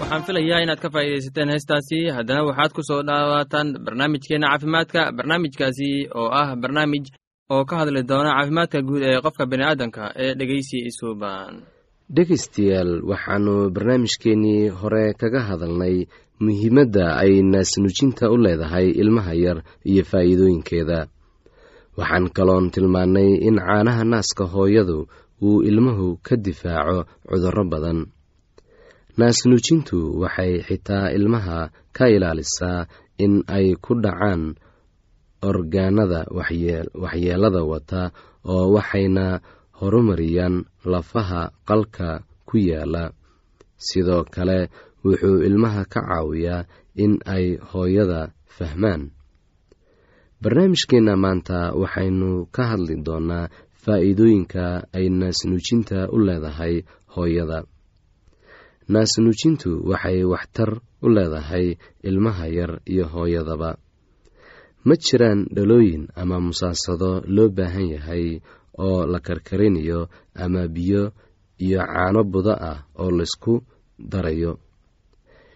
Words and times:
waxaan 0.00 0.22
filayaa 0.26 0.60
inaad 0.64 0.80
ka 0.84 0.88
faa'iidaysateen 0.94 1.48
heestaasi. 1.52 1.98
Haddana 2.16 2.42
waxaad 2.48 2.72
ku 2.76 2.82
soo 2.88 3.02
dhawaataan 3.08 3.68
barnaamijkeenna 3.84 4.48
caafimaadka 4.52 5.00
barnaamijkaasi 5.16 5.90
oo 6.20 6.28
ah 6.40 6.48
barnaamij 6.62 7.04
oo 7.54 7.64
ka 7.68 7.74
hadli 7.80 8.02
doona 8.10 8.30
caafimaadka 8.36 8.78
guud 8.88 9.02
ee 9.02 9.20
qofka 9.24 9.44
bini'aadanka 9.50 10.02
ee 10.22 10.32
dhegeysi 10.38 10.78
isuuban 10.90 11.52
dhegaystayaal 12.16 12.92
waxaannu 13.10 13.54
barnaamijkeennii 13.76 14.68
hore 14.80 15.04
kaga 15.20 15.40
hadalnay 15.48 15.96
muhiimadda 16.44 17.04
ay 17.22 17.32
naasnuujinta 17.52 18.24
u 18.34 18.36
leedahay 18.44 18.86
ilmaha 19.02 19.32
yar 19.44 19.58
iyo 19.90 20.02
faa'iidooyinkeeda. 20.10 20.98
Waxaan 21.98 22.26
kaloon 22.36 22.70
tilmaannay 22.74 23.30
in 23.48 23.56
caanaha 23.66 24.04
naaska 24.12 24.44
hooyadu 24.54 24.98
uu 25.42 25.62
ilmuhu 25.70 26.06
ka 26.26 26.34
difaaco 26.36 26.98
cudurro 27.28 27.64
badan 27.72 27.98
naasnuujintu 29.18 29.98
waxay 30.22 30.52
xitaa 30.68 31.06
ilmaha 31.16 31.58
ka 31.96 32.04
ilaalisaa 32.16 32.80
in 33.24 33.34
ay 33.56 33.66
ku 33.84 33.92
dhacaan 34.04 34.42
orgaanada 35.48 36.20
waxyeelada 37.02 37.62
wata 37.72 38.02
oo 38.52 38.66
waxayna 38.76 39.40
horumariyaan 39.80 40.56
lafaha 40.92 41.42
qalka 41.68 42.08
ku 42.48 42.56
yaalla 42.70 43.04
sidoo 43.86 44.24
kale 44.34 44.58
wuxuu 45.04 45.38
ilmaha 45.48 45.82
ka 45.92 46.00
caawiyaa 46.08 46.66
in 47.04 47.12
ay 47.34 47.46
hooyada 47.70 48.20
fahmaan. 48.56 49.02
Barnaamijkeenna 50.42 51.14
maanta 51.24 51.58
waxaynu 51.80 52.30
ka 52.54 52.62
hadli 52.70 52.96
doonaa 53.06 53.48
faa'iidooyinka 53.82 54.64
ay 54.96 55.06
naasnuujinta 55.20 55.98
u 56.14 56.16
leedahay 56.26 56.74
hooyada 57.16 57.58
naasnuujintu 58.88 59.70
waxay 59.90 60.24
waxtar 60.32 60.70
u 61.02 61.08
leedahay 61.08 61.66
ilmaha 62.08 62.46
yar 62.58 62.72
iyo 62.92 63.04
hooyadaba. 63.12 63.70
Ma 64.86 64.94
jiraan 65.04 65.40
dhalooyin 65.54 66.08
ama 66.20 66.36
musaasado 66.40 67.10
loo 67.26 67.48
baahan 67.56 67.88
yahay 67.94 68.40
oo 68.78 69.06
la 69.06 69.18
karkarinayo 69.26 70.08
ama 70.34 70.68
biyo 70.68 71.02
iyo 71.58 71.80
caano 71.86 72.20
budo 72.24 72.52
ah 72.70 72.78
oo 72.98 73.10
laysku 73.10 73.54
darayo. 73.98 74.58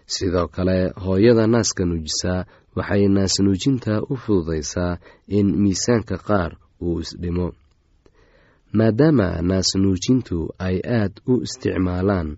Sidoo 0.06 0.49
kale 0.49 0.91
hooyada 1.05 1.47
naaska 1.47 1.85
nuujisa 1.87 2.47
waxay 2.77 3.09
naasnuujinta 3.09 4.03
u 4.11 4.17
fududaysaa 4.17 4.99
in 5.29 5.47
miisaanka 5.62 6.17
qaar 6.19 6.50
uu 6.82 7.00
isdhimo 7.00 7.53
maadaama 8.73 9.29
naasnuujintu 9.49 10.38
ay 10.59 10.77
aad 10.99 11.12
u 11.31 11.43
isticmaalaan 11.47 12.29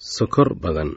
sokor 0.00 0.54
badan. 0.62 0.96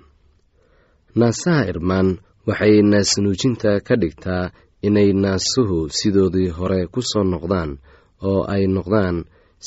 Naasaha 1.20 1.68
irmaan 1.72 2.10
waxay 2.48 2.76
naasnuujinta 2.92 3.72
ka 3.88 3.96
dhigtaa 4.02 4.52
inay 4.88 5.10
naasuhu 5.24 5.80
sidoodii 5.98 6.50
hore 6.58 6.88
ku 6.94 7.00
soo 7.10 7.24
noqdaan 7.24 7.72
oo 8.30 8.42
ay 8.54 8.64
noqdaan 8.76 9.18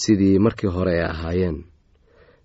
sidii 0.00 0.38
markii 0.44 0.72
hore 0.76 0.92
ay 0.98 1.04
ahaayeen. 1.12 1.56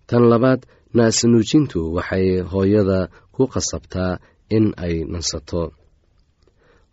Tan 0.07 0.23
labaad 0.31 0.61
naasnuujintu 0.97 1.79
waxay 1.95 2.27
hooyada 2.51 2.99
ku 3.35 3.43
qasabtaa 3.53 4.13
in 4.55 4.65
ay 4.85 4.95
nasato. 5.13 5.63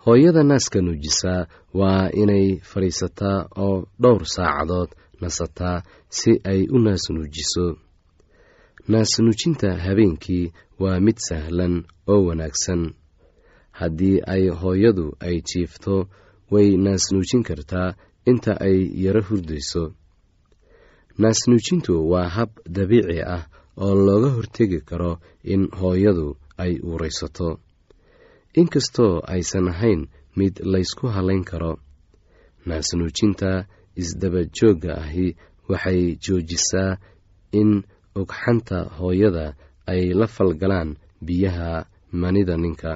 Hooyada 0.04 0.42
naaska 0.50 0.78
nuujisa 0.86 1.32
waa 1.78 2.08
inay 2.22 2.46
fadhiisataa 2.70 3.38
oo 3.64 3.76
dhowr 4.02 4.22
saacadood 4.34 4.90
nasataa 5.20 5.82
si 6.18 6.30
ay 6.50 6.60
u 6.74 6.78
naasnuujiso 6.84 7.66
naasnuujinta 8.88 9.76
habeenkii 9.85 10.52
waa 10.79 11.00
mid 11.00 11.17
sahlan 11.29 11.85
oo 12.06 12.25
wanaagsan. 12.29 12.94
Haddii 13.70 14.20
ay 14.26 14.49
hooyadu 14.49 15.06
ay 15.20 15.40
jiifto 15.49 16.08
way 16.50 16.76
naasnuujin 16.76 17.43
kartaa 17.49 17.94
inta 18.31 18.52
ay 18.61 18.79
yaro 19.05 19.23
hurdayso. 19.29 19.93
Naasnuujintu 21.19 22.11
waa 22.11 22.29
hab 22.29 22.50
dabiici 22.76 23.20
ah 23.23 23.46
oo 23.76 23.94
looga 23.94 24.31
hortegi 24.37 24.81
karo 24.81 25.19
in 25.44 25.69
hooyadu 25.81 26.37
ay 26.58 26.73
uuraysato. 26.82 27.61
Inkastoo 28.55 29.20
aysan 29.26 29.69
ahayn 29.69 30.08
mid 30.37 30.55
laysku 30.73 31.06
halayn 31.06 31.44
karo 31.44 31.79
naasnuujinta 32.67 33.67
isdaba 33.96 34.44
joogga 34.56 34.94
ahi 35.05 35.37
waxay 35.69 36.17
joojisaa 36.25 36.96
in 37.52 37.82
ogxanta 38.20 38.78
hooyada 38.98 39.46
ay 39.92 40.02
la 40.20 40.26
falgalaan 40.36 40.90
biyaha 41.26 41.70
manida 42.20 42.54
ninka. 42.62 42.92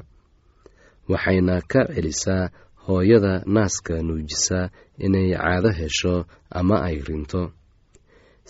Waxayna 1.11 1.57
ka 1.71 1.81
celisaa 1.95 2.45
hooyada 2.87 3.33
naaska 3.55 3.95
nuujisa 4.07 4.59
inay 5.05 5.29
caado 5.39 5.71
hesho 5.79 6.15
ama 6.59 6.77
ay 6.89 6.97
rinto. 7.09 7.43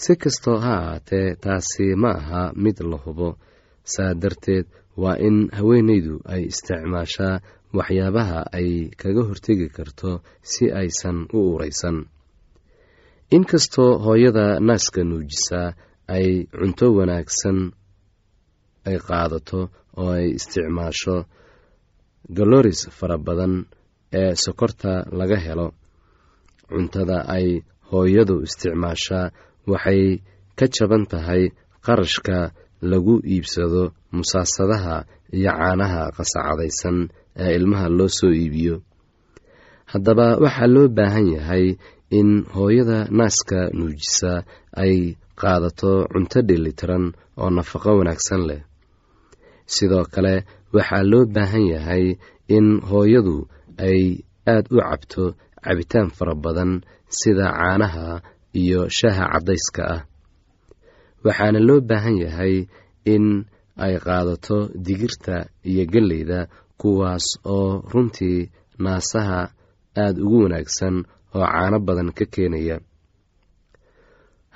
Si 0.02 0.12
kastoo 0.22 0.58
ha 0.64 0.72
ahaatee 0.80 1.28
taasi 1.42 1.86
ma 2.02 2.10
aha 2.20 2.42
mid 2.62 2.76
la 2.90 2.96
hubo. 3.04 3.28
Saa 3.92 4.14
darteed 4.22 4.66
waa 5.02 5.16
in 5.26 5.36
haweenaydu 5.56 6.14
ay 6.32 6.42
isticmaashaa 6.52 7.34
waxyaabaha 7.76 8.40
ay 8.58 8.68
kaga 9.00 9.22
hortegi 9.28 9.68
karto 9.76 10.10
si 10.50 10.64
aysan 10.80 11.18
u 11.36 11.38
uraysan 11.54 11.98
inkastoo 13.36 13.92
hooyada 14.04 14.46
naaska 14.68 15.00
nuujisaa 15.04 15.74
ay 16.14 16.26
cunto 16.58 16.86
wanaagsan 16.98 17.58
ay 18.88 18.96
qaadato 19.06 19.60
oo 20.00 20.10
ay 20.18 20.26
isticmaasho 20.38 21.16
galoris 22.36 22.80
fara 22.98 23.16
badan 23.26 23.54
ee 24.20 24.32
sokorta 24.44 24.92
laga 25.18 25.36
helo. 25.46 25.68
Cuntada 26.68 27.18
ay 27.36 27.46
hooyadu 27.90 28.36
isticmaashaa 28.46 29.26
waxay 29.72 30.02
ka 30.58 30.66
jaban 30.74 31.04
tahay 31.10 31.42
qarashka 31.86 32.36
lagu 32.90 33.14
iibsado 33.32 33.82
musaasadaha 34.16 34.96
iyo 35.36 35.50
caanaha 35.58 36.02
qasacadaysan 36.16 36.98
ee 37.42 37.52
ilmaha 37.58 37.86
loo 37.98 38.08
soo 38.18 38.32
iibiyo. 38.40 38.74
Haddaba 39.92 40.26
waxaa 40.44 40.66
loo 40.74 40.86
baahan 40.96 41.26
yahay 41.36 41.66
in 42.18 42.30
hooyada 42.54 42.98
naaska 43.18 43.58
nuujisa 43.76 44.32
ay 44.82 44.94
qaadato 45.42 45.90
cunto 46.12 46.38
dhelitiran 46.48 47.04
oo 47.40 47.50
nafaqo 47.56 47.90
wanaagsan 47.98 48.42
leh. 48.48 48.60
Sidoo 49.74 50.04
kale 50.14 50.34
waxaa 50.74 51.04
loo 51.10 51.24
baahan 51.34 51.64
yahay 51.74 52.04
in 52.56 52.66
hooyadu 52.88 53.36
ay 53.86 54.02
aad 54.54 54.66
u 54.74 54.78
cabto 54.88 55.24
cabitaan 55.64 56.08
fara 56.16 56.34
badan 56.44 56.72
sida 57.18 57.46
caanaha 57.58 58.06
iyo 58.60 58.80
shaaha 58.98 59.24
caddayska 59.32 59.82
ah. 59.94 60.00
Waxaana 61.24 61.60
loo 61.68 61.80
baahan 61.88 62.16
yahay 62.24 62.54
in 63.14 63.26
ay 63.84 63.94
qaadato 64.06 64.56
digirta 64.86 65.36
iyo 65.70 65.82
gelleyda 65.92 66.40
kuwaas 66.80 67.26
oo 67.54 67.68
runtii 67.92 68.38
naasaha 68.84 69.40
aada 70.02 70.18
ugu 70.24 70.38
wanaagsan 70.44 70.96
oo 71.36 71.44
caano 71.52 71.78
badan 71.86 72.10
ka 72.18 72.24
keenaya 72.34 72.76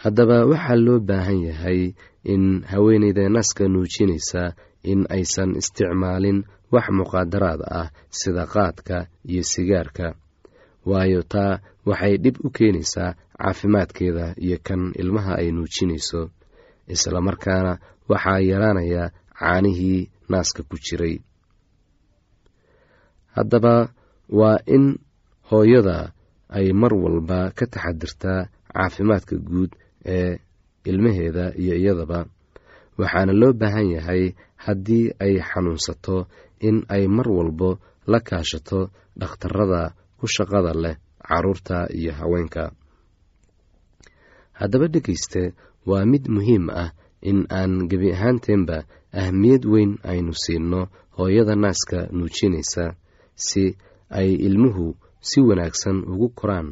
haddaba 0.03 0.37
waxaa 0.51 0.77
loo 0.87 0.99
baahan 1.09 1.41
yahay 1.49 1.81
in 2.33 2.43
haweeneyda 2.71 3.25
naaska 3.35 3.65
nuujinaysa 3.73 4.43
in 4.93 5.01
aysan 5.17 5.51
isticmaalin 5.61 6.39
wax 6.73 6.87
muqaadaraad 6.99 7.61
ah 7.81 7.89
sida 8.19 8.45
qaadka 8.55 8.97
iyo 9.31 9.43
sigaarka. 9.53 10.07
Waayo 10.91 11.21
taa 11.33 11.55
waxay 11.89 12.15
dhib 12.23 12.37
u 12.47 12.51
keenaysaa 12.57 13.11
caafimaadkeeda 13.41 14.27
iyo 14.45 14.59
kan 14.67 14.83
ilmaha 15.01 15.33
ay 15.41 15.49
nuujinayso. 15.57 16.21
Islamarkaana 16.95 17.73
waxaa 18.11 18.39
yaraanaya 18.51 19.05
caanihii 19.39 20.01
naaska 20.31 20.63
ku 20.69 20.77
jiray. 20.85 21.17
Haddaba 23.37 23.75
waa 24.39 24.59
in 24.75 24.85
hooyada 25.51 25.99
ay 26.57 26.67
mar 26.81 26.93
walba 27.05 27.39
ka 27.59 27.65
taxadirtaa 27.73 28.41
caafimaadka 28.75 29.37
guud 29.49 29.71
ee 30.15 30.39
ilmaheeda 30.91 31.45
iyo 31.63 31.75
iyadaba 31.83 32.19
waxaana 32.99 33.33
loo 33.41 33.53
baahan 33.61 33.89
yahay 33.97 34.23
haddii 34.65 35.05
ay 35.25 35.35
xanuunsato 35.49 36.17
in 36.69 36.77
ay 36.95 37.05
mar 37.17 37.29
walbo 37.37 37.71
la 38.13 38.19
kaashato 38.29 38.81
dhakhtarada 39.21 39.83
ku 40.19 40.25
shaqada 40.35 40.73
leh 40.83 40.97
carruurta 41.27 41.77
iyo 41.99 42.13
haweenka. 42.19 42.65
Haddaba 44.59 44.87
dhegayste 44.95 45.43
waa 45.89 46.05
mid 46.13 46.25
muhiim 46.35 46.67
ah 46.83 46.91
in 47.31 47.39
aan 47.59 47.73
gebi 47.91 48.09
ahaanteenba 48.17 48.77
ahmiyad 49.23 49.65
weyn 49.73 49.93
aynu 50.11 50.33
siinno 50.43 50.81
hooyada 51.19 51.55
naaska 51.63 51.99
nuujinaysa 52.17 52.85
si 53.47 53.65
ay 54.19 54.29
ilmuhu 54.47 54.87
si 55.29 55.39
wanaagsan 55.49 55.99
ugu 56.13 56.29
koraan 56.39 56.69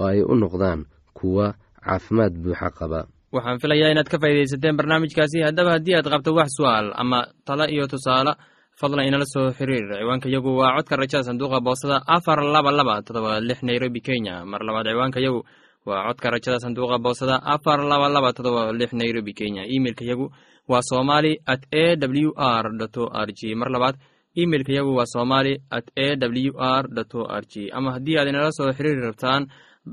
oo 0.00 0.06
ay 0.12 0.20
u 0.22 0.34
noqdaan 0.42 0.80
kuwa 1.16 1.46
caafimaad 1.88 2.34
buuxa 2.44 2.68
qaba 2.78 3.00
waxaan 3.36 3.58
filayaa 3.62 3.90
inaad 3.92 4.08
ka 4.12 4.18
faaidaysateen 4.22 4.76
barnaamijkaasi. 4.78 5.38
Haddaba 5.48 5.70
haddii 5.76 5.94
aad 5.98 6.08
qabto 6.12 6.30
wax 6.38 6.48
su'aal 6.58 6.86
ama 7.02 7.18
talo 7.46 7.64
iyo 7.74 7.84
tusaale 7.92 8.32
fadlan 8.80 9.06
inala 9.08 9.26
soo 9.34 9.50
xiriir 9.58 9.84
ciwaanka 10.00 10.28
yagu 10.34 10.50
waa 10.60 10.76
codka 10.76 10.96
rajada 10.96 11.24
sanduuqa 11.28 11.58
boosada 11.66 11.96
afar 12.16 12.38
laba 12.54 12.70
laba 12.78 12.94
todoba 13.06 13.40
lix 13.48 13.60
nairobi 13.68 14.00
kenya. 14.06 14.34
Mar 14.50 14.60
labaad 14.66 14.86
ciwaanka 14.92 15.20
yagu 15.26 15.40
waa 15.88 16.06
codka 16.08 16.26
rajada 16.34 16.58
sanduuqa 16.64 16.96
boosada 17.04 17.36
afar 17.54 17.78
laba 17.90 18.06
laba 18.14 18.30
todoba 18.36 18.62
lix 18.80 18.90
nairobi 19.00 19.32
kenya. 19.38 19.62
Imeilka 19.76 20.04
yagu 20.10 20.26
waa 20.70 20.82
somali 20.90 21.32
at 21.52 21.62
a 21.82 21.84
w 21.96 22.30
r 22.36 22.64
o 23.02 23.04
r 23.26 23.28
g. 23.38 23.40
Mar 23.60 23.68
labaad 23.74 23.96
imeilka 24.42 24.72
yagu 24.78 24.92
waa 24.98 25.06
somali 25.14 25.52
at 25.70 25.86
a 26.04 26.08
w 26.16 26.52
r 26.56 26.84
o 27.14 27.22
r 27.40 27.44
g. 27.52 27.68
Ama 27.76 27.88
haddii 27.94 28.16
aad 28.18 28.28
inala 28.32 28.52
soo 28.58 28.72
xiriiri 28.76 29.00
rabtaan 29.08 29.42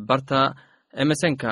barta 0.10 0.42
emesonka 1.04 1.52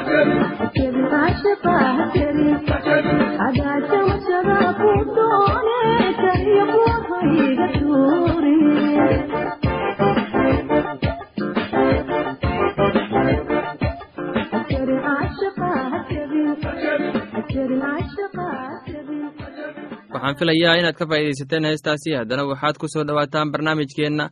filayaa 20.41 20.75
inaad 20.81 20.95
ka 20.99 21.05
faa'iidaysateen 21.09 21.65
heestaasi. 21.69 22.09
Haddana 22.19 22.43
waxaad 22.49 22.77
ku 22.81 22.87
soo 22.93 23.03
dhowaataan 23.07 23.51
barnaamijkeenna 23.53 24.25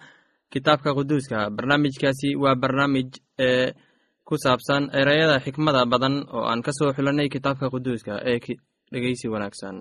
kitaabka 0.53 0.93
quduuska. 0.97 1.49
Barnaamijkaasi 1.57 2.29
waa 2.43 2.55
barnaamij 2.55 3.09
ee 3.39 3.73
ku 4.27 4.35
saabsan 4.43 4.89
ereyada 5.01 5.39
xikmada 5.45 5.85
badan 5.85 6.15
oo 6.33 6.43
aan 6.51 6.61
ka 6.65 6.71
soo 6.79 6.93
xulanay 6.97 7.29
kitaabka 7.29 7.69
quduuska 7.73 8.13
ee 8.31 8.39
dhegeysi 8.91 9.27
wanaagsan. 9.33 9.75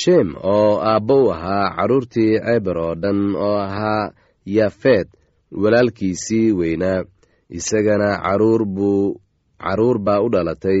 Sheem 0.00 0.28
oo 0.42 0.78
aabbo 0.90 1.16
u 1.24 1.30
ahaa 1.32 1.74
carruurtii 1.76 2.38
ceber 2.46 2.78
oo 2.78 2.94
dhan 3.02 3.20
oo 3.36 3.56
ahaa 3.66 4.12
yaafeed 4.56 5.08
walaalkiisii 5.62 6.52
weynaa. 6.52 7.02
Isagana 7.58 8.08
carruur 8.24 8.62
buu 8.66 9.20
carruur 9.64 9.98
baa 10.06 10.20
u 10.22 10.28
dhalatay 10.32 10.80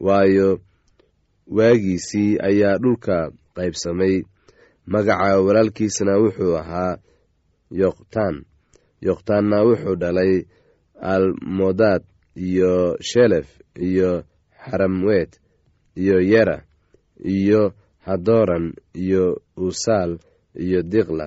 waayo 0.00 0.60
waagiisii 1.46 2.38
ayaa 2.40 2.78
dhulka 2.78 3.30
qaybsamay. 3.54 4.22
Magaca 4.86 5.40
walaalkiisna 5.40 6.18
wuxuu 6.18 6.56
ahaa 6.58 6.96
yoqtaan. 7.70 8.36
Yoqtaanna 9.06 9.58
wuxuu 9.66 9.96
dhalay 9.96 10.44
almodaad 11.00 12.02
iyo 12.36 12.96
shelef 13.00 13.48
iyo 13.88 14.24
xaramwet 14.64 15.40
iyo 15.96 16.20
yera 16.20 16.64
iyo 17.24 17.74
hadoran 18.06 18.74
iyo 18.94 19.42
usaal 19.56 20.18
iyo 20.54 20.82
diqla 20.82 21.26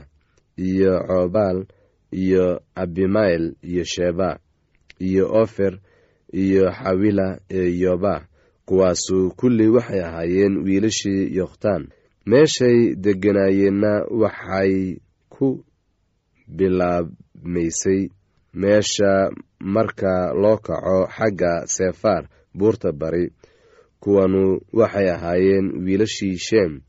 iyo 0.57 0.93
coobaal 1.07 1.65
iyo 2.12 2.62
abimayl 2.75 3.55
iyo 3.63 3.84
sheba 3.84 4.39
iyo 5.00 5.24
ofer 5.41 5.79
iyo 6.34 6.72
xawila 6.72 7.39
ee 7.50 7.69
yoba 7.84 8.27
kuwaasu 8.65 9.31
kulli 9.39 9.67
waxay 9.75 10.01
ahaayeen 10.07 10.53
wiilashii 10.65 11.36
yokhtaan 11.38 11.84
meeshay 12.25 12.77
degganaayeenna 13.03 13.91
waxay 14.22 14.74
ku 15.29 15.48
bilaabmaysay 16.57 18.01
meesha 18.62 19.12
marka 19.60 20.34
loo 20.41 20.57
kaco 20.57 20.98
xagga 21.17 21.51
sefaar 21.75 22.24
buurta 22.57 22.91
bari. 22.91 23.25
Kuwanu 24.00 24.62
waxay 24.74 25.10
ahaayeen 25.15 25.65
wiilashii 25.86 26.38
sheem 26.38 26.81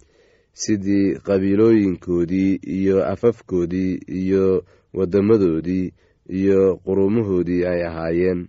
sidii 0.53 1.15
qabiilooyinkoodii 1.27 2.53
iyo 2.79 3.05
afafkoodii 3.13 3.93
iyo 4.09 4.65
waddamadoodii 4.95 5.93
iyo 6.29 6.77
quruumahoodii 6.85 7.65
ay 7.65 7.81
ahaayeen 7.89 8.49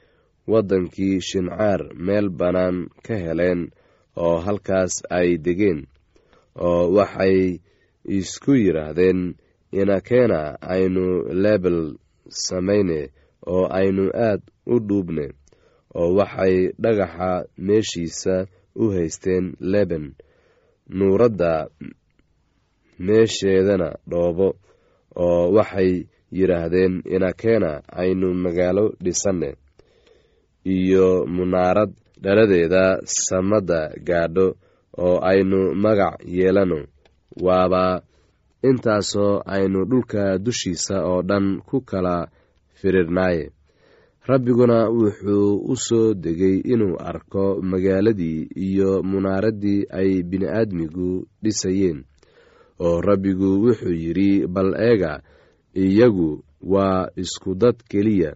waddankii 0.51 1.15
shincaar 1.27 1.81
meel 2.05 2.27
bannaan 2.39 2.77
ka 3.05 3.15
heleen 3.25 3.61
oo 4.25 4.35
halkaas 4.45 4.93
ay 5.17 5.29
degeen 5.45 5.79
oo 6.67 6.83
waxay 6.97 7.37
isku 8.17 8.51
yidhaahdeen 8.63 9.19
inakeena 9.81 10.39
aynu 10.73 11.03
lebel 11.43 11.79
samayne 12.45 12.99
oo 13.53 13.63
aynu 13.79 14.03
aad 14.27 14.41
u 14.73 14.75
dhuubne 14.87 15.25
oo 15.99 16.09
waxay 16.19 16.55
dhagaxa 16.83 17.29
meeshiisa 17.67 18.35
u 18.81 18.89
haysteen 18.95 19.45
leben 19.73 20.05
nuuradda 20.97 21.51
meesheedana 23.05 23.89
dhoobo 24.11 24.47
oo 25.25 25.43
waxay 25.57 25.91
yidhaahdeen 26.37 26.93
inakeena 27.15 27.71
aynu 28.01 28.27
magaalo 28.43 28.85
dhisanne 29.03 29.49
iyo 30.65 31.25
munaarad 31.25 31.91
dhaladeeda 32.21 32.99
samadda 33.05 33.89
gaadho 34.07 34.47
oo 34.97 35.19
aynu 35.29 35.73
magac 35.75 36.21
yeelano. 36.25 36.85
Waaba 37.41 38.01
intaasoo 38.63 39.41
aynu 39.45 39.85
dhulka 39.89 40.37
dushiisa 40.37 40.95
oo 41.05 41.21
dhan 41.21 41.61
ku 41.67 41.81
kala 41.81 42.27
firirnaaye. 42.79 43.49
Rabbiguna 44.27 44.89
wuxuu 44.89 45.57
u 45.71 45.75
soo 45.75 46.13
degay 46.13 46.61
inuu 46.73 46.97
arko 46.99 47.61
magaaladii 47.61 48.47
iyo 48.55 49.01
munaaraddii 49.03 49.85
ay 49.89 50.21
bini'aadmigu 50.23 51.25
dhisayeen 51.43 52.03
oo 52.79 53.01
rabbigu 53.01 53.49
wuxuu 53.65 53.93
yidhi 54.03 54.47
bal 54.47 54.75
eega 54.77 55.21
iyagu 55.73 56.43
waa 56.61 57.09
isku 57.15 57.55
dad 57.55 57.75
keliya 57.89 58.35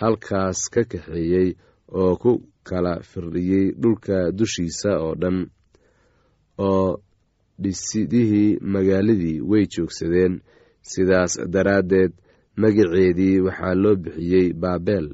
halkaas 0.00 0.60
ka 0.74 0.82
kaxeeyey 0.92 1.48
oo 2.00 2.12
ku 2.22 2.32
kala 2.68 2.92
firdhiyey 3.10 3.66
dhulka 3.82 4.16
dushiisa 4.38 4.90
oo 5.04 5.14
dhan 5.22 5.38
oo 6.68 6.88
dhisidihii 7.62 8.58
magaaladii 8.72 9.40
way 9.50 9.64
joogsadeen. 9.74 10.34
Sidaas 10.90 11.32
daraaddeed 11.52 12.12
magaceedii 12.62 13.40
waxaa 13.46 13.74
loo 13.82 13.96
bixiyey 14.02 14.46
baabel 14.62 15.06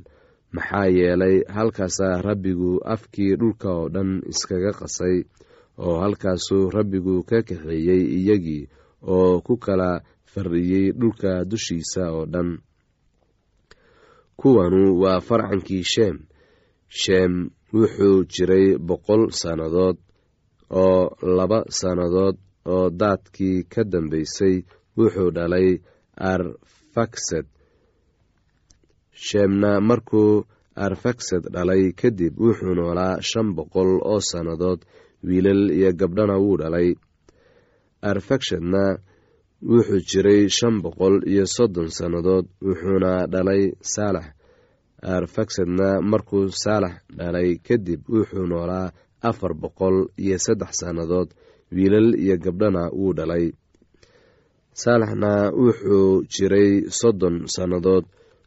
maxaa 0.54 0.86
yeelay 0.96 1.36
halkaasaa 1.56 2.22
rabbigu 2.26 2.70
afkii 2.94 3.32
dhulka 3.40 3.68
oo 3.78 3.88
dhan 3.94 4.10
iskaga 4.32 4.72
qasay 4.80 5.16
oo 5.84 5.94
halkaasuu 6.02 6.70
rabbigu 6.76 7.14
ka 7.28 7.38
kaxeeyey 7.48 8.02
iyagii 8.18 8.68
oo 9.14 9.40
ku 9.46 9.54
kala 9.64 9.90
fardhiyey 10.32 10.86
dhulka 11.00 11.30
dushiisa 11.50 12.02
oo 12.16 12.24
dhan 12.32 12.50
kuwanu 14.40 15.00
waa 15.02 15.20
farcankii 15.20 15.82
sheem. 15.92 16.16
Sheem 17.00 17.50
wuxuu 17.72 18.24
jiray 18.32 18.66
boqol 18.88 19.22
sannadood 19.40 19.96
oo 20.82 21.00
laba 21.36 21.60
sannadood 21.78 22.36
oo 22.74 22.90
daadkii 23.00 23.58
ka 23.72 23.82
dambaysay 23.92 24.56
wuxuu 24.98 25.30
dhalay 25.36 25.68
arfaksad 26.32 27.46
sheemna 29.26 29.80
markuu 29.88 30.44
arfaksad 30.86 31.44
dhalay 31.54 31.92
kadib 32.00 32.34
wuxuu 32.44 32.74
noolaa 32.78 33.16
shan 33.30 33.48
boqol 33.56 33.90
oo 34.12 34.20
sannadood 34.30 34.80
wiilal 35.26 35.62
iyo 35.78 35.90
gabdhana 36.00 36.36
wuu 36.42 36.56
dhalay. 36.60 36.88
Arfakshadna 38.10 38.82
wuxuu 39.70 40.00
jiray 40.08 40.42
shan 40.56 40.76
boqol 40.84 41.16
iyo 41.32 41.44
soddon 41.56 41.88
sannadood 41.98 42.46
wuxuuna 42.66 43.12
dhalay 43.32 43.62
saalax. 43.94 44.26
Arfaksadna 45.16 45.88
markuu 46.10 46.44
saalax 46.62 46.94
dhalay 47.18 47.50
kadib 47.66 48.00
wuxuu 48.14 48.46
noolaa 48.50 48.92
afar 49.28 49.52
boqol 49.62 49.96
iyo 50.24 50.36
saddex 50.46 50.70
sannadood. 50.80 51.28
Wiilal 51.74 52.08
iyo 52.24 52.36
gabdhana 52.44 52.82
wuu 52.98 53.12
dhalay. 53.18 53.46
Saalaxna 54.82 55.32
wuxuu 55.62 56.24
jiray 56.32 56.70
soddon 57.00 57.36
sannadood 57.54 58.04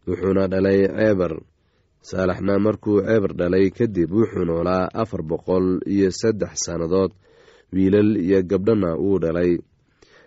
wuxuuna 0.07 0.43
dhalay 0.53 0.79
ceebar 0.97 1.33
saalaxna 2.09 2.53
markuu 2.65 2.97
ceebar 3.07 3.33
dhalay 3.39 3.65
kadib 3.77 4.09
wuxuu 4.17 4.45
noolaa 4.49 4.89
afar 5.01 5.21
boqol 5.29 5.67
iyo 5.93 6.09
saddex 6.21 6.51
sannadood. 6.65 7.11
Wiilal 7.73 8.09
iyo 8.25 8.39
gabdhana 8.51 8.89
wuu 9.03 9.19
dhalay 9.23 9.51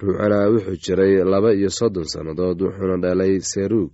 ruucana 0.00 0.50
wuxuu 0.50 0.76
jiray 0.84 1.14
laba 1.32 1.50
iyo 1.54 1.70
soddon 1.70 2.04
sannadood 2.12 2.58
wuxuuna 2.62 2.96
dhalay 3.04 3.34
seruug. 3.40 3.90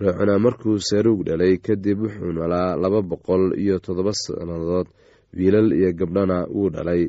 Ruucana 0.00 0.38
markuu 0.38 0.78
seruug 0.88 1.20
dhalay 1.26 1.54
kadib 1.66 1.98
wuxuu 2.04 2.32
noolaa 2.32 2.76
laba 2.82 3.00
boqol 3.10 3.44
iyo 3.62 3.76
toddoba 3.84 4.12
sannadood 4.12 4.88
wiilal 5.36 5.68
iyo 5.78 5.90
gabdhana 5.98 6.38
wuu 6.48 6.70
dhalay. 6.74 7.02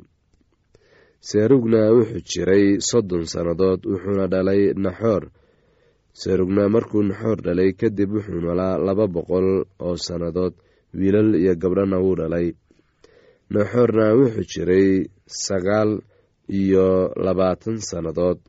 Seruugna 1.30 1.82
wuxuu 1.96 2.22
jiray 2.30 2.66
soddon 2.90 3.24
sannadood 3.34 3.80
wuxuuna 3.92 4.28
dhalay 4.34 4.62
naxoor. 4.76 5.24
Serugna 6.22 6.64
markuu 6.70 7.04
naxoor 7.10 7.40
dhalay 7.46 7.72
kadib 7.80 8.10
wuxuu 8.16 8.42
noolaa 8.44 8.76
laba 8.88 9.06
boqol 9.08 9.48
oo 9.80 9.96
sannadood 9.96 10.54
wiilal 10.94 11.32
iyo 11.42 11.54
gabdhana 11.62 11.98
wuu 12.04 12.16
dhalay. 12.20 12.48
Naxoorna 13.54 14.06
wuxuu 14.20 14.44
jiray 14.52 14.88
sagaal 15.46 15.92
iyo 16.50 17.14
labaatan 17.16 17.78
sannadood. 17.90 18.40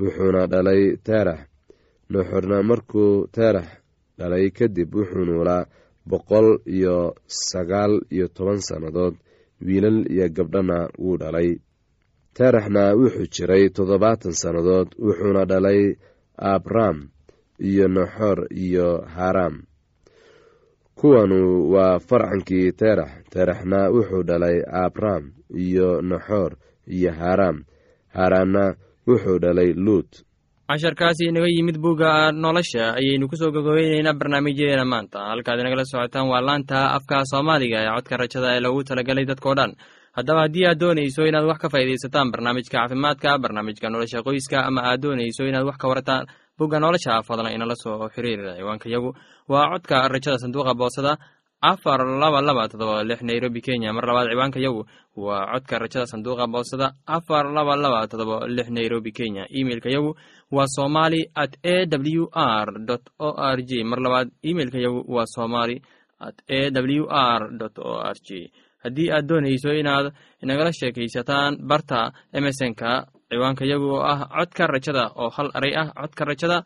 Wuxuuna 0.00 0.46
dhalay 0.46 0.96
teerax 1.06 1.40
naxoorna 2.10 2.62
markuu 2.62 3.26
teerax 3.34 3.68
dhalay 4.18 4.50
kadib 4.50 4.94
wuxuu 4.94 5.24
noolaa 5.28 5.66
boqol 6.10 6.48
iyo 6.66 7.14
sagaal 7.28 8.00
iyo 8.10 8.26
toban 8.28 8.60
sannadood. 8.68 9.14
Wiilal 9.66 10.10
iyo 10.12 10.26
gabdhana 10.36 10.88
wuu 10.98 11.16
dhalay. 11.22 11.50
Teeraxna 12.34 12.94
wuxuu 12.98 13.26
jiray 13.34 13.64
toddobaatan 13.76 14.32
sannadood 14.42 14.88
wuxuuna 14.98 15.44
dhalay 15.50 15.94
abram 16.36 17.08
iyo 17.60 17.86
naxor 17.88 18.38
iyo 18.50 18.88
haram 19.16 19.62
kuwanu 20.94 21.70
waa 21.72 21.98
farcankii 21.98 22.72
teerax 22.72 23.10
teeraxna 23.30 23.90
wuxuu 23.94 24.22
dhalay 24.28 24.58
abram 24.84 25.32
iyo 25.64 26.02
naxor 26.02 26.56
iyo 26.86 27.12
haram. 27.12 27.64
Haranna 28.14 28.74
wuxuu 29.06 29.38
dhalay 29.42 29.72
luut. 29.74 30.10
Casharkaasi 30.68 31.24
inaga 31.28 31.46
yimid 31.48 31.76
bugga 31.84 32.32
nolosha 32.32 32.94
ayaynu 32.96 33.28
ku 33.28 33.36
soo 33.36 33.50
gogobeyneynaa 33.52 34.14
barnaamijyadeena 34.20 34.84
maanta. 34.84 35.18
Halkaad 35.30 35.60
inagala 35.60 35.84
socotaan 35.84 36.28
waa 36.32 36.40
laanta 36.40 36.78
afka 36.96 37.24
soomaaliga 37.30 37.78
ee 37.84 37.90
codka 37.96 38.16
rajada 38.16 38.48
ee 38.56 38.60
loogu 38.64 38.84
talagelay 38.88 39.24
dadkao 39.30 39.54
dhan. 39.58 39.72
Haddaba 40.16 40.40
haddii 40.44 40.66
aad 40.68 40.78
doonayso 40.80 41.22
inaad 41.28 41.44
wax 41.50 41.58
ka 41.62 41.68
faaidaysataan 41.74 42.30
barnaamijka 42.32 42.72
caafimaadka 42.78 43.38
barnaamijka 43.42 43.90
nolosha 43.90 44.22
qoyska 44.26 44.58
ama 44.68 44.80
aad 44.90 45.00
doonayso 45.04 45.42
inaad 45.50 45.66
wax 45.68 45.76
ka 45.82 45.86
warataan 45.88 46.24
bugga 46.58 46.78
nolosha 46.80 47.22
fadlan 47.28 47.52
inala 47.56 47.76
soo 47.82 48.08
xiriir 48.14 48.40
ciwaanka 48.58 48.88
yagu. 48.94 49.10
Waa 49.52 49.68
codka 49.72 50.08
rajada 50.08 50.38
sanduuqa 50.42 50.74
boosada 50.80 51.12
afar 51.62 52.00
laba 52.22 52.40
laba 52.42 52.68
todoba 52.68 53.04
lix 53.08 53.20
nairobi 53.22 53.60
kenya. 53.66 53.92
Mar 53.92 54.04
labaad 54.08 54.28
ciwaanka 54.32 54.58
yagu 54.60 54.82
waa 55.16 55.46
codka 55.52 55.78
rajada 55.78 56.06
sanduuqa 56.12 56.46
boosada. 56.52 56.88
Afar 57.06 57.44
laba 57.56 57.76
laba 57.76 58.06
todoba 58.10 58.46
lix 58.56 58.68
nairobi 58.70 59.12
kenya. 59.12 59.46
Emeilka 59.58 59.88
yagu 59.90 60.10
waa 60.50 60.66
somali 60.76 61.20
at 61.34 61.56
a 61.64 61.86
w 61.86 62.26
r 62.34 62.68
o 63.18 63.28
r 63.54 63.58
j 63.68 63.84
mar 63.84 63.98
labaad 64.00 64.28
emeilka 64.42 64.78
yagu 64.78 65.00
waa 65.14 65.26
somali 65.36 65.76
at 66.20 66.36
a 66.48 66.70
w 66.70 67.06
r 67.08 67.42
o 67.78 67.92
r 68.12 68.16
j 68.26 68.50
haddii 68.84 69.10
aad 69.14 69.26
doonayso 69.30 69.70
inaad 69.80 70.06
inagala 70.42 70.72
sheekaysataan 70.78 71.56
barta 71.70 72.12
emesonka 72.34 73.06
ciwaanka 73.30 73.64
yagu 73.64 73.86
oo 73.96 74.02
ah 74.12 74.20
codka 74.34 74.66
rajada 74.66 75.04
oo 75.22 75.30
hal 75.36 75.48
eray 75.58 75.72
ah 75.80 75.88
codka 76.00 76.24
rajada 76.30 76.58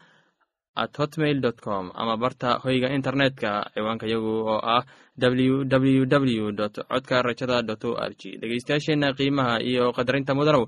at 0.76 0.92
hotmail 1.00 1.40
dot 1.40 1.58
com 1.66 1.84
ama 1.94 2.16
barta 2.16 2.50
hoyga 2.64 2.88
internetka 2.98 3.50
ciwaanka 3.74 4.06
yagu 4.12 4.32
oo 4.52 4.60
ah 4.76 4.82
w 5.18 5.64
w 5.64 6.04
w 6.06 6.52
dot 6.60 6.74
codka 6.90 7.22
rajada 7.22 7.62
dot 7.62 7.84
o 7.84 7.92
r 8.08 8.12
g 8.20 8.36
dhegeystayaasheenna 8.40 9.08
qiimaha 9.18 9.54
iyo 9.70 9.92
qadarinta 9.96 10.34
mudanow 10.38 10.64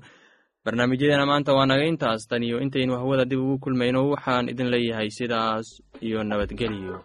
barnaamijyadeena 0.65 1.25
maanta 1.25 1.53
waa 1.57 1.65
naga 1.65 1.85
intaas. 1.91 2.27
Tan 2.29 2.43
iyo 2.43 2.57
intaynu 2.65 2.93
hawada 3.01 3.25
dib 3.25 3.39
ugu 3.39 3.57
kulmayno 3.63 4.09
waxaan 4.13 4.49
idin 4.49 4.67
leeyahay 4.73 5.09
sidaas 5.17 5.67
iyo 6.01 6.23
nabadgelyo 6.23 6.97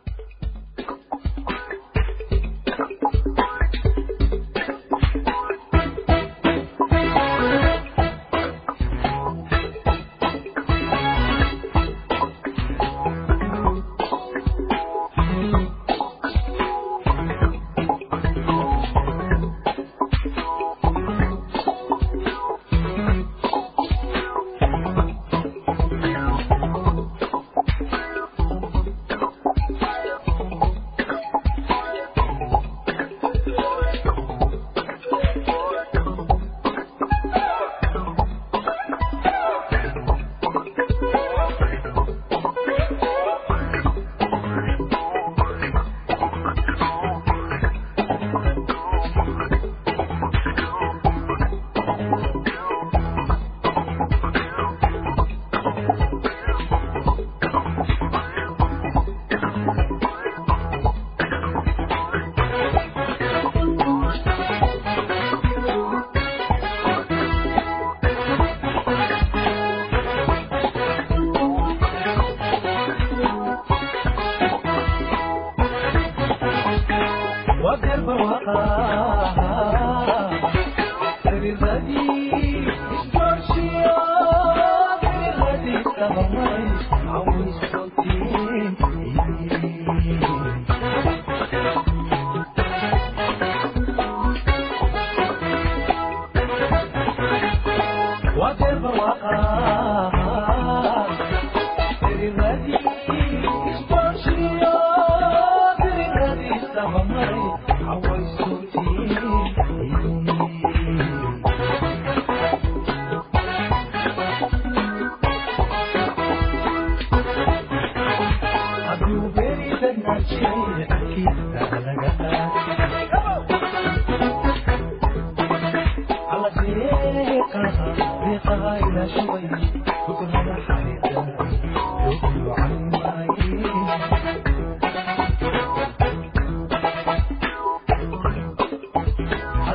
Tava 86.08 86.28
mais 86.28 86.90
mal, 87.04 87.26
estou 87.48 87.90